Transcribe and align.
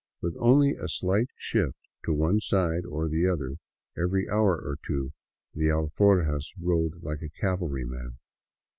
With 0.19 0.35
only 0.39 0.73
a 0.73 0.87
slight 0.87 1.29
shift 1.37 1.77
to 2.05 2.11
one 2.11 2.39
side 2.39 2.85
or 2.87 3.07
the 3.07 3.27
other 3.27 3.57
every 3.95 4.27
hour 4.27 4.55
or 4.57 4.77
two 4.83 5.11
the 5.53 5.65
alforjas 5.69 6.55
rode 6.59 7.03
like 7.03 7.21
a 7.21 7.29
cavalryman. 7.29 8.17